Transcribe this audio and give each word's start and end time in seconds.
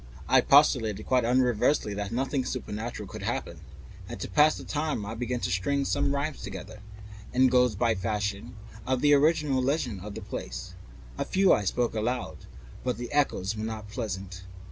I 0.27 0.41
postulated 0.41 1.05
quite 1.05 1.25
unreservedly 1.25 1.93
that 1.93 2.11
nothing 2.11 2.43
supernatural 2.43 3.07
could 3.07 3.21
happen, 3.21 3.59
and 4.09 4.19
to 4.19 4.27
pass 4.27 4.57
the 4.57 4.63
time 4.63 5.05
I 5.05 5.13
began 5.13 5.43
stringing 5.43 5.85
some 5.85 6.15
rhymes 6.15 6.41
together, 6.41 6.81
Ingoldsby 7.35 7.93
fashion, 7.99 8.55
concerning 8.77 9.01
the 9.01 9.13
original 9.13 9.61
legend 9.61 10.01
of 10.01 10.15
the 10.15 10.21
place. 10.21 10.73
A 11.19 11.23
few 11.23 11.53
I 11.53 11.65
spoke 11.65 11.93
aloud, 11.93 12.47
but 12.83 12.97
the 12.97 13.11
echoes 13.13 13.55
were 13.55 13.63
not 13.63 13.89
pleasant. 13.89 14.41